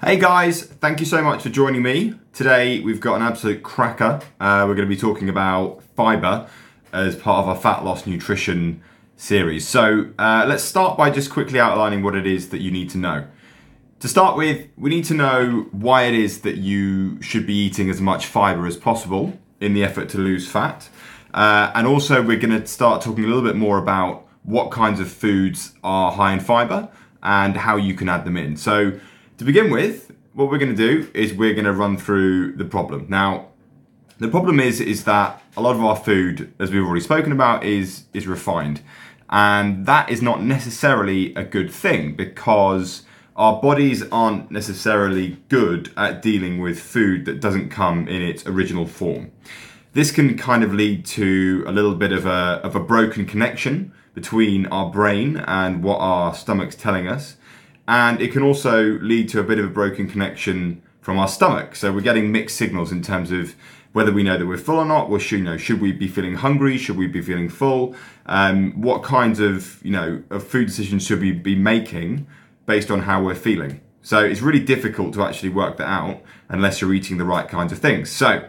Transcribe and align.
Hey 0.00 0.16
guys, 0.16 0.62
thank 0.62 1.00
you 1.00 1.06
so 1.06 1.24
much 1.24 1.42
for 1.42 1.48
joining 1.48 1.82
me. 1.82 2.14
Today 2.32 2.78
we've 2.78 3.00
got 3.00 3.16
an 3.16 3.22
absolute 3.22 3.64
cracker. 3.64 4.20
Uh, 4.38 4.64
we're 4.64 4.76
going 4.76 4.88
to 4.88 4.94
be 4.94 4.96
talking 4.96 5.28
about 5.28 5.82
fiber 5.96 6.48
as 6.92 7.16
part 7.16 7.42
of 7.42 7.48
our 7.48 7.56
fat 7.56 7.84
loss 7.84 8.06
nutrition 8.06 8.80
series. 9.16 9.66
So 9.66 10.12
uh, 10.16 10.44
let's 10.46 10.62
start 10.62 10.96
by 10.96 11.10
just 11.10 11.32
quickly 11.32 11.58
outlining 11.58 12.04
what 12.04 12.14
it 12.14 12.28
is 12.28 12.50
that 12.50 12.60
you 12.60 12.70
need 12.70 12.90
to 12.90 12.98
know. 12.98 13.26
To 13.98 14.06
start 14.06 14.36
with, 14.36 14.68
we 14.76 14.88
need 14.88 15.04
to 15.06 15.14
know 15.14 15.66
why 15.72 16.04
it 16.04 16.14
is 16.14 16.42
that 16.42 16.58
you 16.58 17.20
should 17.20 17.44
be 17.44 17.54
eating 17.54 17.90
as 17.90 18.00
much 18.00 18.26
fiber 18.26 18.68
as 18.68 18.76
possible 18.76 19.36
in 19.60 19.74
the 19.74 19.82
effort 19.82 20.08
to 20.10 20.18
lose 20.18 20.48
fat. 20.48 20.88
Uh, 21.34 21.72
and 21.74 21.88
also, 21.88 22.22
we're 22.22 22.38
going 22.38 22.56
to 22.56 22.64
start 22.68 23.02
talking 23.02 23.24
a 23.24 23.26
little 23.26 23.42
bit 23.42 23.56
more 23.56 23.78
about 23.78 24.28
what 24.44 24.70
kinds 24.70 25.00
of 25.00 25.10
foods 25.10 25.72
are 25.82 26.12
high 26.12 26.34
in 26.34 26.38
fiber 26.38 26.88
and 27.20 27.56
how 27.56 27.74
you 27.74 27.94
can 27.94 28.08
add 28.08 28.24
them 28.24 28.36
in. 28.36 28.56
So, 28.56 29.00
to 29.38 29.44
begin 29.44 29.70
with, 29.70 30.12
what 30.34 30.50
we're 30.50 30.58
going 30.58 30.74
to 30.74 30.76
do 30.76 31.10
is 31.14 31.32
we're 31.32 31.54
going 31.54 31.64
to 31.64 31.72
run 31.72 31.96
through 31.96 32.52
the 32.52 32.64
problem. 32.64 33.06
Now, 33.08 33.48
the 34.18 34.28
problem 34.28 34.58
is 34.58 34.80
is 34.80 35.04
that 35.04 35.40
a 35.56 35.62
lot 35.62 35.76
of 35.76 35.84
our 35.84 35.96
food, 35.96 36.52
as 36.58 36.72
we've 36.72 36.82
already 36.82 37.00
spoken 37.00 37.30
about, 37.30 37.64
is 37.64 38.04
is 38.12 38.26
refined, 38.26 38.82
and 39.30 39.86
that 39.86 40.10
is 40.10 40.20
not 40.20 40.42
necessarily 40.42 41.32
a 41.36 41.44
good 41.44 41.70
thing 41.70 42.16
because 42.16 43.02
our 43.36 43.60
bodies 43.62 44.02
aren't 44.10 44.50
necessarily 44.50 45.38
good 45.48 45.92
at 45.96 46.20
dealing 46.20 46.60
with 46.60 46.80
food 46.80 47.24
that 47.26 47.40
doesn't 47.40 47.70
come 47.70 48.08
in 48.08 48.20
its 48.20 48.44
original 48.44 48.86
form. 48.86 49.30
This 49.92 50.10
can 50.10 50.36
kind 50.36 50.64
of 50.64 50.74
lead 50.74 51.06
to 51.06 51.62
a 51.64 51.70
little 51.70 51.94
bit 51.94 52.10
of 52.10 52.26
a 52.26 52.60
of 52.64 52.74
a 52.74 52.80
broken 52.80 53.24
connection 53.24 53.92
between 54.14 54.66
our 54.66 54.90
brain 54.90 55.36
and 55.36 55.84
what 55.84 55.98
our 55.98 56.34
stomach's 56.34 56.74
telling 56.74 57.06
us 57.06 57.36
and 57.88 58.20
it 58.20 58.32
can 58.32 58.42
also 58.42 58.98
lead 58.98 59.30
to 59.30 59.40
a 59.40 59.42
bit 59.42 59.58
of 59.58 59.64
a 59.64 59.70
broken 59.70 60.08
connection 60.08 60.82
from 61.00 61.18
our 61.18 61.26
stomach. 61.26 61.74
So 61.74 61.90
we're 61.90 62.02
getting 62.02 62.30
mixed 62.30 62.58
signals 62.58 62.92
in 62.92 63.00
terms 63.00 63.32
of 63.32 63.54
whether 63.92 64.12
we 64.12 64.22
know 64.22 64.36
that 64.36 64.46
we're 64.46 64.58
full 64.58 64.76
or 64.76 64.84
not. 64.84 65.08
Well, 65.08 65.18
should, 65.18 65.38
you 65.38 65.44
know, 65.46 65.56
should 65.56 65.80
we 65.80 65.92
be 65.92 66.06
feeling 66.06 66.34
hungry? 66.34 66.76
Should 66.76 66.98
we 66.98 67.06
be 67.06 67.22
feeling 67.22 67.48
full? 67.48 67.96
Um, 68.26 68.78
what 68.80 69.02
kinds 69.02 69.40
of 69.40 69.82
you 69.82 69.90
know 69.90 70.22
of 70.28 70.46
food 70.46 70.66
decisions 70.66 71.06
should 71.06 71.20
we 71.20 71.32
be 71.32 71.56
making 71.56 72.26
based 72.66 72.90
on 72.90 73.00
how 73.00 73.24
we're 73.24 73.34
feeling? 73.34 73.80
So 74.02 74.22
it's 74.22 74.42
really 74.42 74.60
difficult 74.60 75.14
to 75.14 75.22
actually 75.22 75.48
work 75.48 75.78
that 75.78 75.88
out 75.88 76.20
unless 76.50 76.82
you're 76.82 76.92
eating 76.92 77.16
the 77.16 77.24
right 77.24 77.48
kinds 77.48 77.72
of 77.72 77.78
things. 77.78 78.10
So 78.10 78.46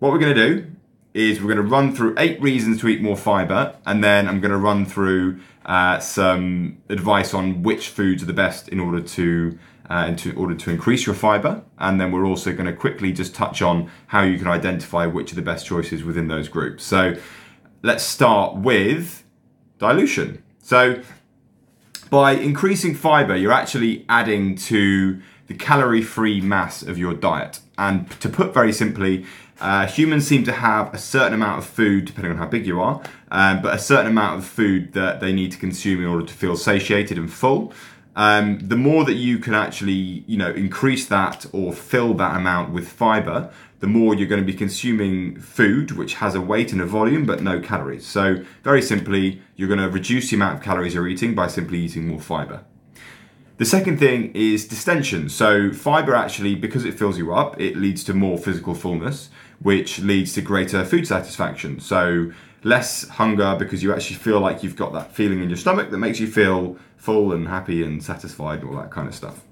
what 0.00 0.12
we're 0.12 0.18
going 0.18 0.34
to 0.34 0.48
do 0.48 0.75
is 1.16 1.40
we're 1.40 1.54
going 1.54 1.66
to 1.66 1.74
run 1.74 1.94
through 1.94 2.14
eight 2.18 2.40
reasons 2.42 2.80
to 2.80 2.88
eat 2.88 3.00
more 3.00 3.16
fiber, 3.16 3.74
and 3.86 4.04
then 4.04 4.28
I'm 4.28 4.40
going 4.40 4.50
to 4.50 4.58
run 4.58 4.84
through 4.84 5.40
uh, 5.64 5.98
some 5.98 6.78
advice 6.90 7.32
on 7.32 7.62
which 7.62 7.88
foods 7.88 8.22
are 8.22 8.26
the 8.26 8.34
best 8.34 8.68
in 8.68 8.78
order 8.78 9.00
to 9.00 9.58
uh, 9.88 10.12
in 10.12 10.36
order 10.36 10.54
to 10.54 10.70
increase 10.70 11.06
your 11.06 11.14
fiber, 11.14 11.62
and 11.78 12.00
then 12.00 12.12
we're 12.12 12.26
also 12.26 12.52
going 12.52 12.66
to 12.66 12.72
quickly 12.72 13.12
just 13.12 13.34
touch 13.34 13.62
on 13.62 13.90
how 14.08 14.22
you 14.22 14.36
can 14.36 14.48
identify 14.48 15.06
which 15.06 15.32
are 15.32 15.36
the 15.36 15.42
best 15.42 15.64
choices 15.64 16.04
within 16.04 16.28
those 16.28 16.48
groups. 16.48 16.84
So 16.84 17.14
let's 17.82 18.02
start 18.02 18.56
with 18.56 19.24
dilution. 19.78 20.42
So 20.60 21.02
by 22.10 22.32
increasing 22.32 22.94
fiber, 22.94 23.36
you're 23.36 23.52
actually 23.52 24.04
adding 24.08 24.56
to 24.56 25.20
the 25.46 25.54
calorie-free 25.54 26.40
mass 26.40 26.82
of 26.82 26.98
your 26.98 27.14
diet. 27.14 27.60
And 27.78 28.10
to 28.20 28.28
put 28.28 28.54
very 28.54 28.72
simply, 28.72 29.26
uh, 29.60 29.86
humans 29.86 30.26
seem 30.26 30.44
to 30.44 30.52
have 30.52 30.92
a 30.92 30.98
certain 30.98 31.34
amount 31.34 31.58
of 31.58 31.66
food, 31.66 32.04
depending 32.04 32.32
on 32.32 32.38
how 32.38 32.46
big 32.46 32.66
you 32.66 32.80
are, 32.80 33.02
um, 33.30 33.62
but 33.62 33.74
a 33.74 33.78
certain 33.78 34.10
amount 34.10 34.38
of 34.38 34.46
food 34.46 34.92
that 34.92 35.20
they 35.20 35.32
need 35.32 35.52
to 35.52 35.58
consume 35.58 36.00
in 36.00 36.06
order 36.06 36.26
to 36.26 36.34
feel 36.34 36.56
satiated 36.56 37.18
and 37.18 37.32
full. 37.32 37.72
Um, 38.14 38.58
the 38.60 38.76
more 38.76 39.04
that 39.04 39.14
you 39.14 39.38
can 39.38 39.54
actually, 39.54 40.24
you 40.26 40.38
know, 40.38 40.50
increase 40.50 41.06
that 41.08 41.44
or 41.52 41.72
fill 41.72 42.14
that 42.14 42.36
amount 42.36 42.72
with 42.72 42.88
fiber, 42.88 43.52
the 43.80 43.86
more 43.86 44.14
you're 44.14 44.28
going 44.28 44.40
to 44.40 44.46
be 44.46 44.56
consuming 44.56 45.38
food 45.38 45.92
which 45.92 46.14
has 46.14 46.34
a 46.34 46.40
weight 46.40 46.72
and 46.72 46.80
a 46.80 46.86
volume 46.86 47.26
but 47.26 47.42
no 47.42 47.60
calories. 47.60 48.06
So, 48.06 48.42
very 48.62 48.80
simply, 48.80 49.42
you're 49.54 49.68
going 49.68 49.80
to 49.80 49.90
reduce 49.90 50.30
the 50.30 50.36
amount 50.36 50.58
of 50.58 50.62
calories 50.64 50.94
you're 50.94 51.08
eating 51.08 51.34
by 51.34 51.46
simply 51.48 51.78
eating 51.78 52.08
more 52.08 52.20
fiber. 52.20 52.64
The 53.58 53.64
second 53.64 53.98
thing 53.98 54.32
is 54.34 54.68
distension. 54.68 55.30
So, 55.30 55.72
fiber 55.72 56.14
actually, 56.14 56.54
because 56.56 56.84
it 56.84 56.92
fills 56.92 57.16
you 57.16 57.34
up, 57.34 57.58
it 57.58 57.74
leads 57.74 58.04
to 58.04 58.12
more 58.12 58.36
physical 58.36 58.74
fullness, 58.74 59.30
which 59.60 59.98
leads 60.00 60.34
to 60.34 60.42
greater 60.42 60.84
food 60.84 61.06
satisfaction. 61.06 61.80
So, 61.80 62.32
less 62.64 63.08
hunger 63.08 63.56
because 63.58 63.82
you 63.82 63.94
actually 63.94 64.16
feel 64.16 64.40
like 64.40 64.62
you've 64.62 64.76
got 64.76 64.92
that 64.92 65.12
feeling 65.14 65.42
in 65.42 65.48
your 65.48 65.56
stomach 65.56 65.90
that 65.90 65.98
makes 65.98 66.20
you 66.20 66.26
feel 66.26 66.76
full 66.96 67.32
and 67.32 67.48
happy 67.48 67.82
and 67.82 68.02
satisfied, 68.02 68.60
and 68.60 68.68
all 68.68 68.76
that 68.76 68.90
kind 68.90 69.08
of 69.08 69.14
stuff. 69.14 69.42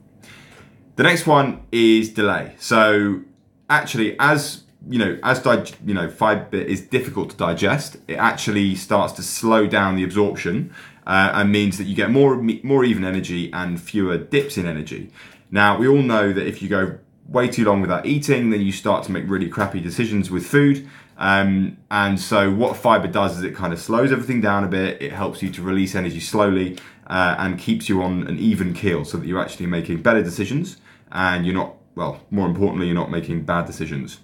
The 0.97 1.05
next 1.05 1.27
one 1.27 1.63
is 1.73 2.13
delay. 2.13 2.57
So, 2.59 3.23
actually, 3.71 4.17
as 4.19 4.65
you 4.87 4.99
know, 4.99 5.19
as 5.23 5.43
di- 5.43 5.65
you 5.87 5.95
know, 5.95 6.11
fiber 6.11 6.59
is 6.59 6.83
difficult 6.83 7.31
to 7.31 7.37
digest, 7.37 7.97
it 8.07 8.17
actually 8.17 8.75
starts 8.75 9.15
to 9.15 9.23
slow 9.23 9.67
down 9.67 9.97
the 9.97 10.05
absorption 10.05 10.75
uh, 11.07 11.33
and 11.35 11.53
means 11.53 11.79
that 11.79 11.85
you 11.85 11.95
get 11.95 12.11
more 12.11 12.37
more 12.63 12.85
even 12.85 13.05
energy 13.05 13.53
and 13.53 13.81
fewer 13.81 14.19
dips 14.19 14.57
in 14.57 14.67
energy. 14.67 15.11
Now 15.51 15.79
we 15.79 15.87
all 15.87 16.03
know 16.03 16.33
that 16.33 16.47
if 16.47 16.63
you 16.63 16.69
go 16.69 16.99
way 17.27 17.49
too 17.49 17.65
long 17.65 17.81
without 17.81 18.07
eating, 18.07 18.51
then 18.51 18.61
you 18.61 18.73
start 18.73 19.05
to 19.05 19.13
make 19.13 19.25
really 19.27 19.49
crappy 19.49 19.81
decisions 19.81 20.31
with 20.31 20.47
food. 20.47 20.89
Um, 21.17 21.79
and 21.91 22.21
so 22.21 22.51
what 22.53 22.77
fiber 22.77 23.07
does 23.07 23.39
is 23.39 23.45
it 23.45 23.55
kind 23.55 23.73
of 23.73 23.81
slows 23.81 24.13
everything 24.13 24.41
down 24.41 24.65
a 24.65 24.69
bit. 24.69 25.01
It 25.01 25.13
helps 25.13 25.43
you 25.43 25.51
to 25.51 25.63
release 25.63 25.95
energy 25.95 26.21
slowly 26.21 26.79
uh, 27.07 27.37
and 27.39 27.59
keeps 27.59 27.89
you 27.89 28.03
on 28.03 28.27
an 28.27 28.39
even 28.39 28.75
keel 28.75 29.05
so 29.05 29.19
that 29.19 29.27
you're 29.27 29.41
actually 29.41 29.67
making 29.67 30.03
better 30.03 30.23
decisions 30.23 30.79
and 31.13 31.47
you're 31.47 31.55
not, 31.55 31.77
well, 31.95 32.21
more 32.31 32.47
importantly, 32.47 32.87
you're 32.87 32.95
not 32.95 33.11
making 33.11 33.45
bad 33.45 33.67
decisions. 33.67 34.19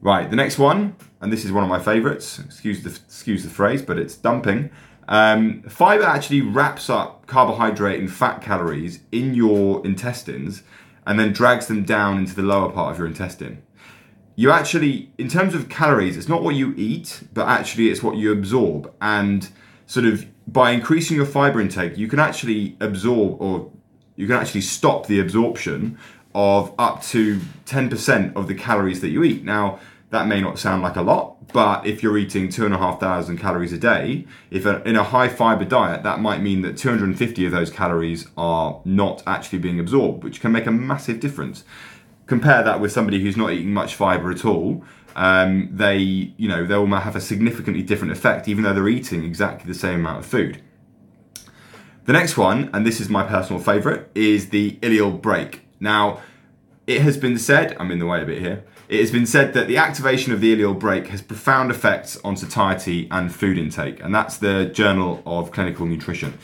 Right, 0.00 0.28
the 0.28 0.36
next 0.36 0.58
one, 0.58 0.96
and 1.20 1.32
this 1.32 1.44
is 1.44 1.52
one 1.52 1.62
of 1.62 1.70
my 1.70 1.78
favorites, 1.78 2.40
excuse 2.40 2.82
the, 2.82 2.90
excuse 2.90 3.44
the 3.44 3.50
phrase, 3.50 3.82
but 3.82 3.98
it's 3.98 4.16
dumping. 4.16 4.70
Um, 5.08 5.62
fiber 5.64 6.04
actually 6.04 6.40
wraps 6.40 6.88
up 6.88 7.26
carbohydrate 7.26 8.00
and 8.00 8.10
fat 8.10 8.40
calories 8.40 9.00
in 9.10 9.34
your 9.34 9.84
intestines 9.84 10.62
and 11.06 11.18
then 11.18 11.32
drags 11.32 11.66
them 11.66 11.84
down 11.84 12.18
into 12.18 12.34
the 12.34 12.42
lower 12.42 12.70
part 12.70 12.92
of 12.92 12.98
your 12.98 13.06
intestine. 13.06 13.62
You 14.36 14.50
actually, 14.50 15.12
in 15.18 15.28
terms 15.28 15.54
of 15.54 15.68
calories, 15.68 16.16
it's 16.16 16.28
not 16.28 16.42
what 16.42 16.54
you 16.54 16.74
eat, 16.76 17.22
but 17.34 17.46
actually 17.48 17.88
it's 17.88 18.02
what 18.02 18.16
you 18.16 18.32
absorb. 18.32 18.92
And 19.00 19.48
sort 19.86 20.06
of 20.06 20.26
by 20.46 20.70
increasing 20.70 21.16
your 21.16 21.26
fiber 21.26 21.60
intake, 21.60 21.98
you 21.98 22.08
can 22.08 22.18
actually 22.18 22.76
absorb 22.80 23.40
or 23.40 23.70
you 24.16 24.26
can 24.26 24.36
actually 24.36 24.60
stop 24.60 25.06
the 25.06 25.20
absorption 25.20 25.98
of 26.34 26.74
up 26.78 27.02
to 27.02 27.38
10% 27.66 28.36
of 28.36 28.48
the 28.48 28.54
calories 28.54 29.00
that 29.00 29.10
you 29.10 29.22
eat. 29.22 29.44
Now, 29.44 29.80
that 30.12 30.26
may 30.26 30.42
not 30.42 30.58
sound 30.58 30.82
like 30.82 30.96
a 30.96 31.02
lot, 31.02 31.52
but 31.54 31.86
if 31.86 32.02
you're 32.02 32.18
eating 32.18 32.50
two 32.50 32.66
and 32.66 32.74
a 32.74 32.78
half 32.78 33.00
thousand 33.00 33.38
calories 33.38 33.72
a 33.72 33.78
day, 33.78 34.26
if 34.50 34.66
a, 34.66 34.86
in 34.86 34.94
a 34.94 35.02
high 35.02 35.26
fiber 35.26 35.64
diet, 35.64 36.02
that 36.02 36.20
might 36.20 36.42
mean 36.42 36.60
that 36.60 36.76
250 36.76 37.46
of 37.46 37.50
those 37.50 37.70
calories 37.70 38.28
are 38.36 38.82
not 38.84 39.22
actually 39.26 39.58
being 39.58 39.80
absorbed, 39.80 40.22
which 40.22 40.42
can 40.42 40.52
make 40.52 40.66
a 40.66 40.70
massive 40.70 41.18
difference. 41.18 41.64
Compare 42.26 42.62
that 42.62 42.78
with 42.78 42.92
somebody 42.92 43.22
who's 43.22 43.38
not 43.38 43.52
eating 43.52 43.72
much 43.72 43.94
fiber 43.94 44.30
at 44.30 44.44
all. 44.44 44.84
Um, 45.16 45.70
they, 45.72 45.96
you 45.96 46.46
know, 46.46 46.66
they 46.66 46.76
will 46.76 46.86
have 46.88 47.16
a 47.16 47.20
significantly 47.20 47.82
different 47.82 48.12
effect, 48.12 48.48
even 48.48 48.64
though 48.64 48.74
they're 48.74 48.88
eating 48.88 49.24
exactly 49.24 49.66
the 49.66 49.78
same 49.78 50.00
amount 50.00 50.18
of 50.18 50.26
food. 50.26 50.62
The 52.04 52.12
next 52.12 52.36
one, 52.36 52.68
and 52.74 52.86
this 52.86 53.00
is 53.00 53.08
my 53.08 53.22
personal 53.22 53.62
favorite, 53.62 54.10
is 54.14 54.50
the 54.50 54.72
ileal 54.82 55.22
brake. 55.22 55.62
Now, 55.80 56.20
it 56.86 57.02
has 57.02 57.16
been 57.16 57.38
said, 57.38 57.76
I'm 57.78 57.90
in 57.90 57.98
the 57.98 58.06
way 58.06 58.22
a 58.22 58.26
bit 58.26 58.40
here 58.40 58.64
it 58.92 59.00
has 59.00 59.10
been 59.10 59.24
said 59.24 59.54
that 59.54 59.68
the 59.68 59.78
activation 59.78 60.34
of 60.34 60.42
the 60.42 60.54
ileal 60.54 60.78
brake 60.78 61.06
has 61.06 61.22
profound 61.22 61.70
effects 61.70 62.18
on 62.22 62.36
satiety 62.36 63.08
and 63.10 63.34
food 63.34 63.56
intake, 63.56 64.04
and 64.04 64.14
that's 64.14 64.36
the 64.36 64.66
Journal 64.66 65.22
of 65.24 65.50
Clinical 65.50 65.86
Nutrition. 65.86 66.38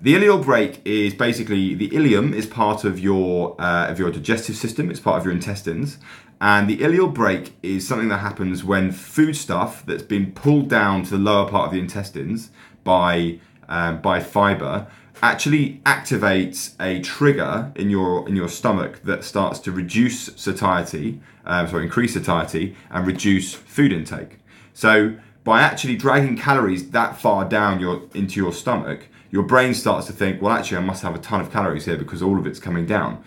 The 0.00 0.14
ileal 0.14 0.42
brake 0.42 0.80
is 0.86 1.12
basically 1.12 1.74
the 1.74 1.90
ileum 1.90 2.32
is 2.34 2.46
part 2.46 2.84
of 2.84 2.98
your 2.98 3.60
uh, 3.60 3.88
of 3.90 3.98
your 3.98 4.10
digestive 4.10 4.56
system. 4.56 4.90
It's 4.90 5.00
part 5.00 5.18
of 5.18 5.26
your 5.26 5.34
intestines, 5.34 5.98
and 6.40 6.66
the 6.66 6.78
ileal 6.78 7.12
brake 7.12 7.52
is 7.62 7.86
something 7.86 8.08
that 8.08 8.18
happens 8.20 8.64
when 8.64 8.90
food 8.90 9.36
stuff 9.36 9.84
that's 9.84 10.02
been 10.02 10.32
pulled 10.32 10.70
down 10.70 11.02
to 11.04 11.10
the 11.10 11.18
lower 11.18 11.46
part 11.46 11.66
of 11.66 11.72
the 11.72 11.78
intestines 11.78 12.50
by 12.84 13.38
um, 13.68 14.00
by 14.00 14.20
fiber 14.20 14.86
actually 15.22 15.80
activates 15.86 16.74
a 16.80 17.00
trigger 17.00 17.72
in 17.76 17.88
your 17.88 18.28
in 18.28 18.34
your 18.34 18.48
stomach 18.48 19.02
that 19.04 19.22
starts 19.22 19.58
to 19.60 19.70
reduce 19.70 20.26
satiety, 20.36 21.20
um, 21.46 21.68
sorry, 21.68 21.84
increase 21.84 22.14
satiety 22.14 22.76
and 22.90 23.06
reduce 23.06 23.54
food 23.54 23.92
intake. 23.92 24.38
So 24.74 25.14
by 25.44 25.60
actually 25.60 25.96
dragging 25.96 26.36
calories 26.36 26.90
that 26.90 27.20
far 27.20 27.44
down 27.44 27.80
your 27.80 28.02
into 28.14 28.40
your 28.40 28.52
stomach, 28.52 29.06
your 29.30 29.42
brain 29.42 29.74
starts 29.74 30.06
to 30.08 30.12
think, 30.12 30.42
well, 30.42 30.52
actually, 30.52 30.78
I 30.78 30.80
must 30.80 31.02
have 31.02 31.14
a 31.14 31.18
ton 31.18 31.40
of 31.40 31.50
calories 31.50 31.84
here 31.84 31.96
because 31.96 32.22
all 32.22 32.38
of 32.38 32.46
it's 32.46 32.60
coming 32.60 32.86
down 32.86 33.22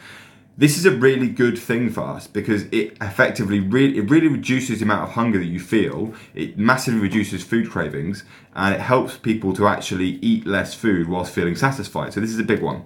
this 0.57 0.77
is 0.77 0.85
a 0.85 0.91
really 0.91 1.27
good 1.27 1.57
thing 1.57 1.89
for 1.89 2.01
us 2.01 2.27
because 2.27 2.63
it 2.71 2.97
effectively 3.01 3.59
really 3.59 3.97
it 3.97 4.09
really 4.09 4.27
reduces 4.27 4.79
the 4.79 4.85
amount 4.85 5.03
of 5.03 5.15
hunger 5.15 5.39
that 5.39 5.45
you 5.45 5.59
feel. 5.59 6.13
It 6.33 6.57
massively 6.57 7.01
reduces 7.01 7.43
food 7.43 7.69
cravings 7.69 8.23
and 8.55 8.73
it 8.73 8.79
helps 8.79 9.17
people 9.17 9.53
to 9.53 9.67
actually 9.67 10.11
eat 10.21 10.47
less 10.47 10.73
food 10.73 11.09
whilst 11.09 11.33
feeling 11.33 11.55
satisfied. 11.55 12.13
So 12.13 12.21
this 12.21 12.29
is 12.29 12.39
a 12.39 12.43
big 12.43 12.61
one. 12.61 12.85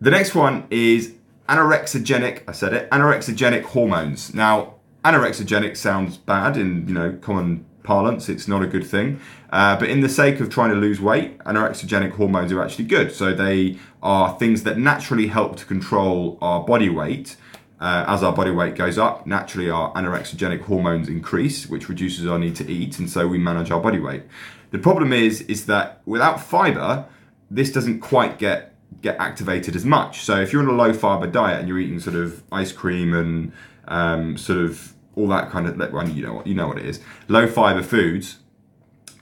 The 0.00 0.10
next 0.10 0.34
one 0.34 0.66
is 0.70 1.14
anorexigenic, 1.48 2.42
I 2.46 2.52
said 2.52 2.72
it, 2.72 2.90
anorexigenic 2.90 3.62
hormones. 3.62 4.32
Now, 4.32 4.74
anorexigenic 5.04 5.76
sounds 5.76 6.16
bad 6.16 6.56
in, 6.56 6.86
you 6.86 6.94
know, 6.94 7.18
common 7.20 7.66
parlance. 7.82 8.28
It's 8.28 8.48
not 8.48 8.62
a 8.62 8.66
good 8.66 8.86
thing. 8.86 9.20
Uh, 9.50 9.78
but 9.78 9.88
in 9.88 10.00
the 10.00 10.08
sake 10.08 10.40
of 10.40 10.48
trying 10.48 10.70
to 10.70 10.76
lose 10.76 11.00
weight, 11.00 11.38
anorexigenic 11.40 12.12
hormones 12.12 12.52
are 12.52 12.62
actually 12.62 12.86
good. 12.86 13.12
So 13.12 13.34
they 13.34 13.78
are 14.02 14.36
things 14.38 14.62
that 14.62 14.78
naturally 14.78 15.28
help 15.28 15.56
to 15.56 15.64
control 15.64 16.38
our 16.40 16.64
body 16.64 16.88
weight. 16.88 17.36
Uh, 17.80 18.04
as 18.06 18.22
our 18.22 18.32
body 18.32 18.52
weight 18.52 18.76
goes 18.76 18.96
up, 18.96 19.26
naturally 19.26 19.68
our 19.68 19.92
anorexigenic 19.94 20.62
hormones 20.62 21.08
increase, 21.08 21.68
which 21.68 21.88
reduces 21.88 22.26
our 22.28 22.38
need 22.38 22.54
to 22.54 22.70
eat, 22.70 23.00
and 23.00 23.10
so 23.10 23.26
we 23.26 23.38
manage 23.38 23.72
our 23.72 23.80
body 23.80 23.98
weight. 23.98 24.22
The 24.70 24.78
problem 24.78 25.12
is, 25.12 25.40
is 25.42 25.66
that 25.66 26.00
without 26.06 26.40
fiber, 26.40 27.06
this 27.50 27.72
doesn't 27.72 28.00
quite 28.00 28.38
get 28.38 28.72
get 29.00 29.16
activated 29.18 29.74
as 29.74 29.84
much. 29.84 30.20
So 30.20 30.40
if 30.40 30.52
you're 30.52 30.62
on 30.62 30.68
a 30.68 30.76
low 30.76 30.92
fiber 30.92 31.26
diet 31.26 31.58
and 31.58 31.68
you're 31.68 31.78
eating 31.78 31.98
sort 31.98 32.14
of 32.14 32.42
ice 32.52 32.72
cream 32.72 33.14
and 33.14 33.52
um, 33.88 34.36
sort 34.36 34.58
of 34.58 34.94
all 35.14 35.28
that 35.28 35.50
kind 35.50 35.66
of 35.66 35.92
well, 35.92 36.08
you 36.08 36.24
know 36.24 36.34
what 36.34 36.46
you 36.46 36.54
know 36.54 36.68
what 36.68 36.78
it 36.78 36.86
is, 36.86 37.00
low 37.28 37.46
fiber 37.46 37.82
foods, 37.82 38.38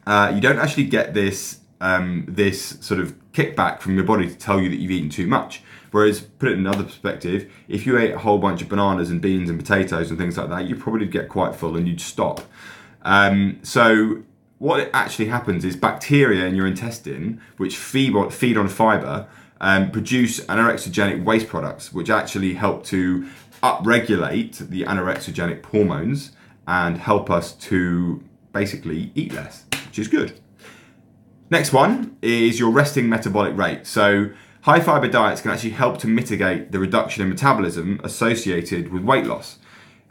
uh, 0.06 0.32
you 0.34 0.40
don't 0.40 0.58
actually 0.58 0.84
get 0.84 1.14
this 1.14 1.60
um, 1.81 2.25
this 2.28 2.78
sort 2.81 3.00
of 3.00 3.14
kickback 3.32 3.81
from 3.81 3.94
your 3.94 4.04
body 4.04 4.28
to 4.28 4.37
tell 4.37 4.60
you 4.60 4.69
that 4.69 4.76
you've 4.76 4.90
eaten 4.90 5.10
too 5.10 5.26
much. 5.26 5.62
Whereas, 5.90 6.20
put 6.20 6.48
it 6.48 6.52
in 6.52 6.60
another 6.60 6.84
perspective, 6.84 7.50
if 7.66 7.84
you 7.84 7.98
ate 7.98 8.12
a 8.12 8.19
whole 8.19 8.38
bunch 8.38 8.62
of 8.62 8.69
bananas 8.69 9.10
and 9.10 9.20
beans 9.20 9.50
and 9.50 9.58
potatoes 9.58 10.10
and 10.10 10.19
things 10.19 10.37
like 10.37 10.48
that, 10.48 10.69
you 10.69 10.76
probably 10.76 11.06
get 11.06 11.28
quite 11.28 11.54
full 11.54 11.76
and 11.76 11.88
you'd 11.88 12.00
stop. 12.00 12.42
Um, 13.02 13.58
so, 13.62 14.22
what 14.58 14.88
actually 14.92 15.26
happens 15.26 15.64
is 15.64 15.75
bacteria 15.75 16.46
in 16.46 16.54
your 16.54 16.66
intestine, 16.66 17.40
which 17.56 17.76
feed 17.76 18.14
on, 18.14 18.31
feed 18.31 18.56
on 18.56 18.69
fiber, 18.69 19.26
um, 19.60 19.90
produce 19.90 20.40
anorexigenic 20.40 21.25
waste 21.25 21.48
products, 21.48 21.92
which 21.92 22.10
actually 22.10 22.54
help 22.54 22.84
to 22.87 23.26
upregulate 23.62 24.69
the 24.69 24.83
anorexigenic 24.83 25.65
hormones 25.65 26.33
and 26.67 26.99
help 26.99 27.31
us 27.31 27.53
to 27.53 28.23
basically 28.53 29.12
eat 29.15 29.33
less, 29.33 29.65
which 29.87 29.99
is 29.99 30.09
good. 30.09 30.39
Next 31.51 31.73
one 31.73 32.17
is 32.23 32.61
your 32.61 32.71
resting 32.71 33.09
metabolic 33.09 33.57
rate. 33.57 33.87
So, 33.87 34.31
high 34.62 34.81
fiber 34.81 35.09
diets 35.09 35.41
can 35.41 35.51
actually 35.51 35.71
help 35.71 35.99
to 35.99 36.07
mitigate 36.07 36.71
the 36.71 36.79
reduction 36.79 37.23
in 37.23 37.29
metabolism 37.29 38.01
associated 38.05 38.93
with 38.93 39.03
weight 39.03 39.27
loss. 39.27 39.59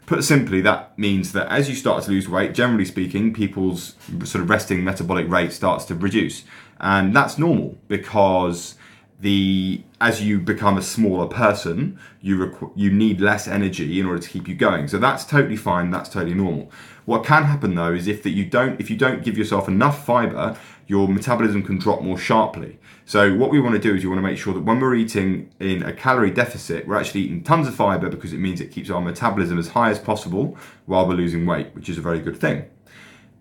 Put 0.04 0.24
simply, 0.24 0.60
that 0.62 0.98
means 0.98 1.32
that 1.32 1.48
as 1.48 1.68
you 1.68 1.76
start 1.76 2.04
to 2.04 2.10
lose 2.10 2.28
weight, 2.28 2.52
generally 2.52 2.84
speaking, 2.84 3.32
people's 3.32 3.94
sort 4.24 4.42
of 4.42 4.50
resting 4.50 4.84
metabolic 4.84 5.28
rate 5.28 5.52
starts 5.52 5.84
to 5.86 5.94
reduce. 5.94 6.44
And 6.80 7.14
that's 7.14 7.38
normal 7.38 7.78
because 7.88 8.74
the 9.20 9.82
as 10.00 10.22
you 10.22 10.40
become 10.40 10.78
a 10.78 10.82
smaller 10.82 11.26
person, 11.26 11.98
you 12.22 12.38
requ- 12.38 12.72
you 12.74 12.90
need 12.90 13.20
less 13.20 13.46
energy 13.46 14.00
in 14.00 14.06
order 14.06 14.18
to 14.18 14.28
keep 14.28 14.48
you 14.48 14.54
going. 14.54 14.88
So 14.88 14.98
that's 14.98 15.24
totally 15.24 15.56
fine. 15.56 15.90
That's 15.90 16.08
totally 16.08 16.34
normal. 16.34 16.70
What 17.04 17.24
can 17.24 17.44
happen 17.44 17.74
though 17.74 17.92
is 17.92 18.08
if 18.08 18.22
that 18.22 18.30
you 18.30 18.46
don't 18.46 18.80
if 18.80 18.88
you 18.88 18.96
don't 18.96 19.22
give 19.22 19.36
yourself 19.36 19.68
enough 19.68 20.06
fiber, 20.06 20.56
your 20.86 21.06
metabolism 21.06 21.62
can 21.62 21.78
drop 21.78 22.02
more 22.02 22.18
sharply. 22.18 22.78
So 23.04 23.34
what 23.36 23.50
we 23.50 23.60
want 23.60 23.74
to 23.74 23.80
do 23.80 23.94
is 23.94 24.02
you 24.02 24.08
want 24.08 24.18
to 24.18 24.26
make 24.26 24.38
sure 24.38 24.54
that 24.54 24.62
when 24.62 24.80
we're 24.80 24.94
eating 24.94 25.52
in 25.60 25.82
a 25.82 25.92
calorie 25.92 26.30
deficit, 26.30 26.86
we're 26.86 26.96
actually 26.96 27.22
eating 27.22 27.42
tons 27.42 27.68
of 27.68 27.74
fiber 27.74 28.08
because 28.08 28.32
it 28.32 28.38
means 28.38 28.60
it 28.60 28.70
keeps 28.70 28.88
our 28.88 29.00
metabolism 29.00 29.58
as 29.58 29.68
high 29.68 29.90
as 29.90 29.98
possible 29.98 30.56
while 30.86 31.06
we're 31.06 31.14
losing 31.14 31.44
weight, 31.44 31.74
which 31.74 31.88
is 31.88 31.98
a 31.98 32.00
very 32.00 32.20
good 32.20 32.38
thing. 32.38 32.64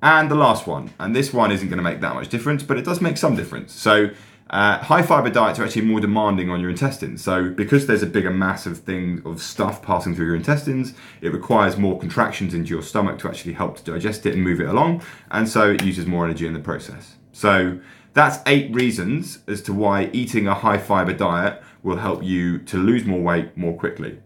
And 0.02 0.32
the 0.32 0.36
last 0.36 0.66
one, 0.66 0.92
and 1.00 1.16
this 1.16 1.34
one 1.34 1.52
isn't 1.52 1.68
going 1.68 1.78
to 1.78 1.84
make 1.84 2.02
that 2.02 2.16
much 2.16 2.30
difference, 2.30 2.64
but 2.64 2.78
it 2.78 2.86
does 2.86 3.02
make 3.02 3.18
some 3.18 3.36
difference. 3.36 3.74
So 3.74 4.12
uh, 4.50 4.80
high 4.80 5.02
fiber 5.04 5.30
diets 5.30 5.60
are 5.60 5.66
actually 5.66 5.84
more 5.84 6.00
demanding 6.00 6.50
on 6.50 6.60
your 6.60 6.70
intestines. 6.70 7.24
So 7.24 7.50
because 7.50 7.86
there's 7.86 8.02
a 8.02 8.08
bigger 8.08 8.32
mass 8.32 8.66
of 8.66 8.80
thing 8.80 9.22
of 9.26 9.42
stuff 9.42 9.82
passing 9.82 10.16
through 10.16 10.26
your 10.26 10.36
intestines, 10.36 10.94
it 11.22 11.32
requires 11.32 11.78
more 11.78 12.00
contractions 12.00 12.54
into 12.54 12.70
your 12.70 12.82
stomach 12.82 13.20
to 13.20 13.28
actually 13.28 13.54
help 13.54 13.78
to 13.78 13.84
digest 13.92 14.26
it 14.26 14.34
and 14.34 14.44
move 14.44 14.60
it 14.60 14.68
along, 14.68 15.04
and 15.32 15.48
so 15.48 15.72
it 15.72 15.84
uses 15.84 16.06
more 16.06 16.26
energy 16.26 16.48
in 16.48 16.54
the 16.54 16.60
process. 16.60 17.16
So 17.32 17.80
that's 18.14 18.40
eight 18.48 18.74
reasons 18.74 19.40
as 19.48 19.62
to 19.64 19.74
why 19.74 20.10
eating 20.14 20.48
a 20.48 20.56
high 20.56 20.80
fiber 20.80 21.14
diet 21.14 21.62
will 21.84 21.98
help 21.98 22.24
you 22.24 22.58
to 22.58 22.78
lose 22.78 23.06
more 23.06 23.22
weight 23.22 23.56
more 23.56 23.78
quickly. 23.78 24.20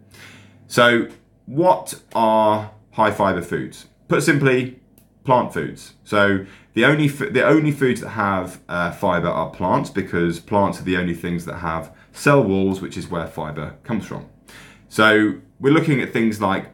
So 0.67 1.09
what 1.45 2.01
are 2.15 2.71
high 2.91 3.11
fiber 3.11 3.41
foods? 3.41 3.87
Put 4.07 4.23
simply, 4.23 4.79
plant 5.23 5.53
foods. 5.53 5.93
So 6.03 6.45
the 6.73 6.85
only 6.85 7.07
the 7.07 7.45
only 7.45 7.71
foods 7.71 8.01
that 8.01 8.09
have 8.09 8.61
uh, 8.67 8.91
fiber 8.91 9.27
are 9.27 9.49
plants 9.49 9.89
because 9.89 10.39
plants 10.39 10.79
are 10.79 10.83
the 10.83 10.97
only 10.97 11.13
things 11.13 11.45
that 11.45 11.57
have 11.57 11.93
cell 12.11 12.43
walls, 12.43 12.81
which 12.81 12.97
is 12.97 13.07
where 13.07 13.27
fiber 13.27 13.75
comes 13.83 14.05
from. 14.05 14.27
So 14.89 15.35
we're 15.59 15.73
looking 15.73 16.01
at 16.01 16.13
things 16.13 16.41
like 16.41 16.67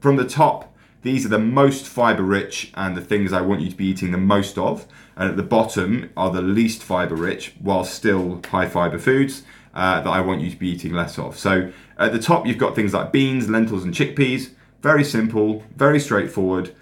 from 0.00 0.16
the 0.16 0.26
top. 0.26 0.74
These 1.02 1.24
are 1.24 1.28
the 1.28 1.38
most 1.38 1.86
fiber 1.86 2.24
rich 2.24 2.72
and 2.74 2.96
the 2.96 3.00
things 3.00 3.32
I 3.32 3.40
want 3.40 3.60
you 3.60 3.70
to 3.70 3.76
be 3.76 3.86
eating 3.86 4.10
the 4.10 4.18
most 4.18 4.58
of. 4.58 4.86
And 5.16 5.30
at 5.30 5.36
the 5.36 5.42
bottom 5.44 6.10
are 6.16 6.30
the 6.30 6.42
least 6.42 6.82
fiber 6.82 7.14
rich, 7.14 7.54
while 7.60 7.84
still 7.84 8.40
high 8.48 8.68
fiber 8.68 8.98
foods 8.98 9.44
uh, 9.74 10.00
that 10.00 10.10
I 10.10 10.20
want 10.20 10.40
you 10.40 10.50
to 10.50 10.56
be 10.56 10.68
eating 10.68 10.92
less 10.92 11.18
of. 11.18 11.38
So 11.38 11.72
at 11.98 12.12
the 12.12 12.18
top, 12.18 12.46
you've 12.46 12.58
got 12.58 12.74
things 12.74 12.94
like 12.94 13.12
beans, 13.12 13.48
lentils, 13.48 13.84
and 13.84 13.94
chickpeas. 13.94 14.50
Very 14.82 15.04
simple, 15.04 15.64
very 15.76 16.00
straightforward 16.00 16.74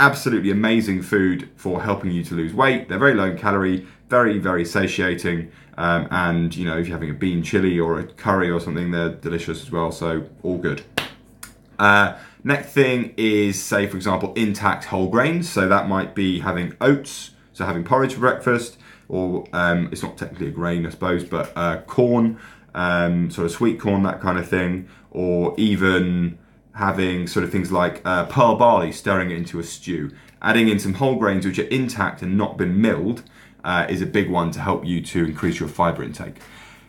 absolutely 0.00 0.50
amazing 0.50 1.02
food 1.02 1.50
for 1.56 1.82
helping 1.82 2.10
you 2.10 2.24
to 2.24 2.34
lose 2.34 2.54
weight. 2.54 2.88
They're 2.88 2.98
very 2.98 3.14
low 3.14 3.26
in 3.26 3.36
calorie, 3.36 3.86
very, 4.08 4.38
very 4.38 4.64
satiating. 4.64 5.52
Um, 5.76 6.08
and, 6.10 6.56
you 6.56 6.64
know, 6.64 6.78
if 6.78 6.88
you're 6.88 6.96
having 6.96 7.10
a 7.10 7.14
bean 7.14 7.42
chili 7.42 7.78
or 7.78 8.00
a 8.00 8.04
curry 8.04 8.50
or 8.50 8.60
something, 8.60 8.90
they're 8.90 9.10
delicious 9.10 9.62
as 9.62 9.70
well. 9.70 9.92
So, 9.92 10.24
all 10.42 10.56
good. 10.56 10.82
Uh, 11.78 12.16
next 12.42 12.72
thing 12.72 13.12
is, 13.18 13.62
say, 13.62 13.86
for 13.86 13.96
example, 13.96 14.32
intact 14.34 14.86
whole 14.86 15.08
grains. 15.08 15.50
So, 15.50 15.68
that 15.68 15.86
might 15.86 16.14
be 16.14 16.40
having 16.40 16.74
oats, 16.80 17.32
so 17.52 17.66
having 17.66 17.84
porridge 17.84 18.14
for 18.14 18.20
breakfast, 18.20 18.78
or 19.08 19.46
um, 19.52 19.90
it's 19.92 20.02
not 20.02 20.16
technically 20.16 20.48
a 20.48 20.50
grain, 20.50 20.86
I 20.86 20.90
suppose, 20.90 21.24
but 21.24 21.52
uh, 21.54 21.82
corn, 21.82 22.38
um, 22.74 23.30
sort 23.30 23.44
of 23.44 23.52
sweet 23.52 23.78
corn, 23.78 24.02
that 24.04 24.20
kind 24.20 24.38
of 24.38 24.48
thing, 24.48 24.88
or 25.10 25.54
even 25.58 26.38
having 26.80 27.26
sort 27.26 27.44
of 27.44 27.52
things 27.52 27.70
like 27.70 28.00
uh, 28.06 28.24
pearl 28.24 28.56
barley, 28.56 28.90
stirring 28.90 29.30
it 29.30 29.36
into 29.36 29.60
a 29.60 29.62
stew. 29.62 30.10
Adding 30.40 30.68
in 30.68 30.78
some 30.78 30.94
whole 30.94 31.16
grains 31.16 31.44
which 31.44 31.58
are 31.58 31.68
intact 31.68 32.22
and 32.22 32.38
not 32.38 32.56
been 32.56 32.80
milled 32.80 33.22
uh, 33.62 33.86
is 33.90 34.00
a 34.00 34.06
big 34.06 34.30
one 34.30 34.50
to 34.52 34.60
help 34.60 34.86
you 34.86 35.02
to 35.02 35.26
increase 35.26 35.60
your 35.60 35.68
fiber 35.68 36.02
intake. 36.02 36.36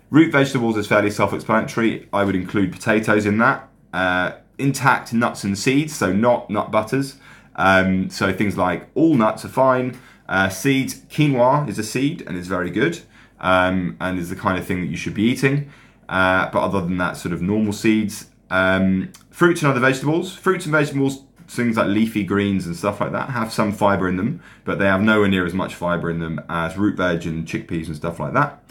Root 0.09 0.31
vegetables 0.31 0.77
is 0.77 0.87
fairly 0.87 1.11
self 1.11 1.33
explanatory. 1.33 2.07
I 2.13 2.23
would 2.23 2.35
include 2.35 2.71
potatoes 2.71 3.25
in 3.25 3.37
that. 3.39 3.67
Uh, 3.93 4.31
intact 4.57 5.11
nuts 5.11 5.43
and 5.43 5.57
seeds, 5.57 5.93
so 5.93 6.13
not 6.13 6.49
nut 6.49 6.71
butters. 6.71 7.17
Um, 7.57 8.09
so 8.09 8.31
things 8.31 8.57
like 8.57 8.87
all 8.95 9.15
nuts 9.15 9.43
are 9.43 9.49
fine. 9.49 9.99
Uh, 10.29 10.47
seeds, 10.47 11.01
quinoa 11.09 11.67
is 11.67 11.77
a 11.77 11.83
seed 11.83 12.23
and 12.25 12.37
is 12.37 12.47
very 12.47 12.71
good 12.71 13.01
um, 13.41 13.97
and 13.99 14.17
is 14.17 14.29
the 14.29 14.37
kind 14.37 14.57
of 14.57 14.65
thing 14.65 14.79
that 14.79 14.87
you 14.87 14.95
should 14.95 15.13
be 15.13 15.23
eating. 15.23 15.69
Uh, 16.07 16.49
but 16.51 16.61
other 16.61 16.79
than 16.79 16.97
that, 16.97 17.17
sort 17.17 17.33
of 17.33 17.41
normal 17.41 17.73
seeds, 17.73 18.27
um, 18.51 19.11
fruits 19.31 19.63
and 19.63 19.71
other 19.71 19.79
vegetables. 19.79 20.35
Fruits 20.35 20.65
and 20.65 20.71
vegetables, 20.71 21.23
things 21.47 21.77
like 21.77 21.87
leafy 21.87 22.23
greens 22.23 22.67
and 22.67 22.75
stuff 22.75 23.01
like 23.01 23.13
that, 23.13 23.29
have 23.31 23.51
some 23.51 23.71
fiber 23.71 24.07
in 24.07 24.17
them, 24.17 24.43
but 24.65 24.77
they 24.77 24.85
have 24.85 25.01
nowhere 25.01 25.27
near 25.27 25.45
as 25.45 25.53
much 25.53 25.73
fiber 25.73 26.11
in 26.11 26.19
them 26.19 26.39
as 26.49 26.77
root 26.77 26.97
veg 26.97 27.25
and 27.25 27.47
chickpeas 27.47 27.87
and 27.87 27.95
stuff 27.95 28.19
like 28.19 28.33
that. 28.33 28.63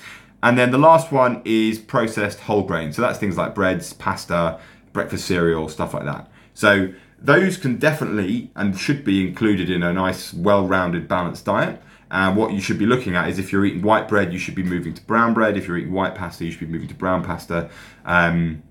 And 0.42 0.56
then 0.56 0.70
the 0.70 0.78
last 0.78 1.10
one 1.10 1.42
is 1.44 1.78
processed 1.78 2.40
whole 2.40 2.62
grain. 2.62 2.92
So 2.92 3.02
that's 3.02 3.18
things 3.18 3.36
like 3.36 3.54
breads, 3.54 3.92
pasta, 3.92 4.60
breakfast 4.92 5.26
cereal, 5.26 5.68
stuff 5.68 5.92
like 5.92 6.04
that. 6.04 6.30
So 6.54 6.92
those 7.18 7.56
can 7.56 7.76
definitely 7.76 8.50
and 8.56 8.78
should 8.78 9.04
be 9.04 9.26
included 9.26 9.70
in 9.70 9.82
a 9.82 9.92
nice, 9.92 10.32
well 10.32 10.66
rounded, 10.66 11.08
balanced 11.08 11.44
diet. 11.44 11.82
And 12.10 12.36
what 12.36 12.52
you 12.52 12.60
should 12.60 12.78
be 12.78 12.86
looking 12.86 13.14
at 13.14 13.28
is 13.28 13.38
if 13.38 13.52
you're 13.52 13.64
eating 13.64 13.82
white 13.82 14.08
bread, 14.08 14.32
you 14.32 14.38
should 14.38 14.56
be 14.56 14.64
moving 14.64 14.94
to 14.94 15.02
brown 15.02 15.32
bread. 15.32 15.56
If 15.56 15.68
you're 15.68 15.76
eating 15.76 15.92
white 15.92 16.14
pasta, 16.14 16.44
you 16.44 16.50
should 16.50 16.60
be 16.60 16.66
moving 16.66 16.88
to 16.88 16.94
brown 16.94 17.22
pasta. 17.22 17.70
Um, 18.04 18.62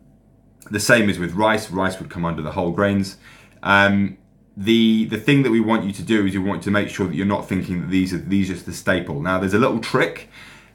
the 0.69 0.79
same 0.79 1.09
as 1.09 1.19
with 1.19 1.33
rice. 1.33 1.69
Rice 1.71 1.99
would 1.99 2.09
come 2.09 2.25
under 2.25 2.41
the 2.41 2.51
whole 2.51 2.71
grains. 2.71 3.17
Um, 3.63 4.17
the 4.55 5.05
the 5.05 5.17
thing 5.17 5.43
that 5.43 5.51
we 5.51 5.61
want 5.61 5.85
you 5.85 5.93
to 5.93 6.03
do 6.03 6.25
is 6.25 6.33
you 6.33 6.41
want 6.41 6.63
to 6.63 6.71
make 6.71 6.89
sure 6.89 7.07
that 7.07 7.15
you're 7.15 7.25
not 7.25 7.47
thinking 7.47 7.81
that 7.81 7.89
these 7.89 8.13
are 8.13 8.17
these 8.17 8.49
are 8.49 8.53
just 8.53 8.65
the 8.65 8.73
staple. 8.73 9.21
Now 9.21 9.39
there's 9.39 9.53
a 9.53 9.59
little 9.59 9.79
trick, 9.79 10.29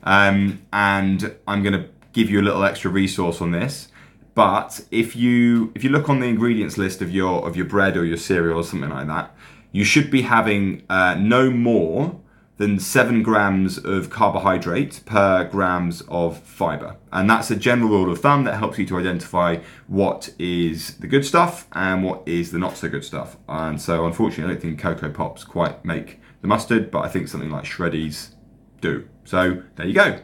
um, 0.05 0.63
and 0.73 1.37
I'm 1.47 1.63
going 1.63 1.75
to 1.75 1.89
give 2.13 2.31
you 2.31 2.41
a 2.41 2.43
little 2.43 2.65
extra 2.65 2.91
resource 2.91 3.41
on 3.41 3.51
this. 3.51 3.89
But 4.35 4.85
if 4.91 5.15
you 5.15 5.71
if 5.75 5.85
you 5.85 5.91
look 5.91 6.09
on 6.09 6.21
the 6.21 6.27
ingredients 6.27 6.79
list 6.79 7.03
of 7.03 7.11
your 7.11 7.47
of 7.47 7.57
your 7.57 7.67
bread 7.67 7.97
or 7.97 8.05
your 8.05 8.17
cereal 8.17 8.59
or 8.59 8.65
something 8.65 8.91
like 8.91 9.07
that, 9.07 9.35
you 9.71 9.85
should 9.85 10.11
be 10.11 10.23
having 10.23 10.83
uh, 10.89 11.15
no 11.15 11.51
more 11.51 12.21
than 12.57 12.79
seven 12.79 13.23
grams 13.23 13.79
of 13.79 14.11
carbohydrate 14.11 15.01
per 15.05 15.45
grams 15.45 16.03
of 16.03 16.39
fiber. 16.39 16.97
And 17.13 17.29
that's 17.29 17.51
a 17.51 17.57
general 17.57 17.91
rule 17.91 18.13
of 18.13 18.21
thumb 18.21 18.45
that 18.45 18.59
helps 18.59 18.79
you 18.79 18.87
to 18.87 18.99
identify 18.99 19.59
what 19.89 20.33
is 20.39 20.97
the 20.99 21.09
good 21.09 21.25
stuff 21.25 21.67
and 21.73 22.05
what 22.05 22.23
is 22.27 22.53
the 22.53 22.59
not 22.59 22.77
so 22.77 22.89
good 22.89 23.05
stuff. 23.05 23.37
And 23.49 23.81
so, 23.81 24.07
unfortunately, 24.07 24.45
I 24.45 24.55
don't 24.55 24.63
think 24.63 24.79
Coco 24.79 25.11
Pops 25.11 25.43
quite 25.43 25.85
make 25.85 26.21
the 26.43 26.49
mustard, 26.49 26.91
but 26.91 27.05
I 27.05 27.09
think 27.09 27.29
something 27.29 27.51
like 27.51 27.65
Shreddies 27.65 28.35
do. 28.81 29.09
So, 29.25 29.63
there 29.77 29.87
you 29.87 29.95
go. 29.95 30.21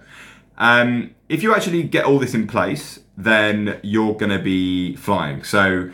Um, 0.56 1.14
if 1.28 1.42
you 1.42 1.54
actually 1.54 1.82
get 1.84 2.04
all 2.04 2.18
this 2.18 2.34
in 2.34 2.46
place, 2.46 3.00
then 3.16 3.80
you're 3.82 4.14
going 4.14 4.30
to 4.30 4.38
be 4.38 4.94
flying. 4.96 5.42
So 5.42 5.90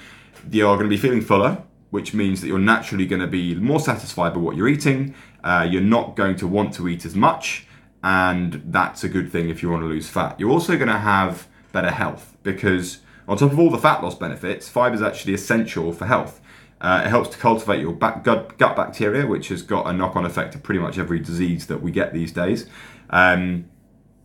you're 0.50 0.74
going 0.76 0.86
to 0.86 0.90
be 0.90 0.96
feeling 0.96 1.20
fuller, 1.20 1.62
which 1.96 2.12
means 2.12 2.42
that 2.42 2.48
you're 2.48 2.58
naturally 2.58 3.06
going 3.06 3.22
to 3.22 3.26
be 3.26 3.54
more 3.54 3.80
satisfied 3.80 4.34
by 4.34 4.38
what 4.38 4.54
you're 4.54 4.68
eating. 4.68 5.14
Uh, 5.42 5.66
you're 5.68 5.80
not 5.80 6.14
going 6.14 6.36
to 6.36 6.46
want 6.46 6.74
to 6.74 6.86
eat 6.88 7.06
as 7.06 7.14
much, 7.14 7.66
and 8.04 8.62
that's 8.66 9.02
a 9.02 9.08
good 9.08 9.32
thing 9.32 9.48
if 9.48 9.62
you 9.62 9.70
want 9.70 9.82
to 9.82 9.86
lose 9.86 10.06
fat. 10.06 10.38
You're 10.38 10.50
also 10.50 10.76
going 10.76 10.88
to 10.88 10.98
have 10.98 11.48
better 11.72 11.90
health 11.90 12.36
because, 12.42 12.98
on 13.26 13.38
top 13.38 13.50
of 13.50 13.58
all 13.58 13.70
the 13.70 13.78
fat 13.78 14.02
loss 14.02 14.14
benefits, 14.14 14.68
fiber 14.68 14.94
is 14.94 15.00
actually 15.00 15.32
essential 15.32 15.90
for 15.90 16.04
health. 16.04 16.38
Uh, 16.82 17.00
it 17.06 17.08
helps 17.08 17.30
to 17.30 17.38
cultivate 17.38 17.80
your 17.80 17.94
gut, 17.94 18.22
gut, 18.22 18.76
bacteria, 18.76 19.26
which 19.26 19.48
has 19.48 19.62
got 19.62 19.88
a 19.88 19.92
knock 19.94 20.16
on 20.16 20.26
effect 20.26 20.52
to 20.52 20.58
pretty 20.58 20.80
much 20.80 20.98
every 20.98 21.18
disease 21.18 21.66
that 21.66 21.80
we 21.80 21.90
get 21.90 22.12
these 22.12 22.30
days. 22.30 22.66
Um, 23.08 23.70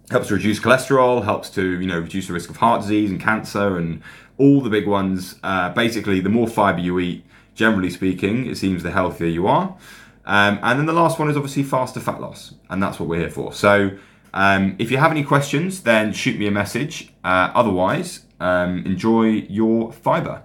helps 0.09 0.27
to 0.27 0.33
reduce 0.33 0.59
cholesterol, 0.59 1.23
helps 1.23 1.49
to 1.51 1.79
you 1.79 1.87
know 1.87 1.99
reduce 1.99 2.27
the 2.27 2.33
risk 2.33 2.49
of 2.49 2.57
heart 2.57 2.81
disease 2.81 3.09
and 3.09 3.21
cancer 3.21 3.77
and 3.77 4.01
all 4.37 4.59
the 4.59 4.69
big 4.69 4.87
ones. 4.87 5.39
Uh, 5.41 5.69
basically, 5.69 6.19
the 6.19 6.27
more 6.27 6.49
fiber 6.49 6.81
you 6.81 6.99
eat, 6.99 7.23
generally 7.53 7.89
speaking, 7.89 8.45
it 8.47 8.57
seems 8.57 8.83
the 8.83 8.91
healthier 8.91 9.27
you 9.27 9.47
are. 9.47 9.77
Um, 10.25 10.59
and 10.61 10.79
then 10.79 10.85
the 10.85 10.93
last 10.93 11.19
one 11.19 11.29
is 11.29 11.35
obviously 11.35 11.63
faster 11.63 11.99
fat 11.99 12.21
loss, 12.21 12.53
and 12.69 12.81
that's 12.81 12.99
what 12.99 13.09
we're 13.09 13.19
here 13.19 13.29
for. 13.29 13.53
So 13.53 13.97
um, 14.33 14.75
if 14.79 14.91
you 14.91 14.97
have 14.97 15.11
any 15.11 15.23
questions, 15.23 15.83
then 15.83 16.13
shoot 16.13 16.39
me 16.39 16.47
a 16.47 16.51
message. 16.51 17.13
Uh, 17.23 17.51
otherwise, 17.53 18.25
um, 18.39 18.85
enjoy 18.85 19.45
your 19.49 19.91
fiber. 19.91 20.43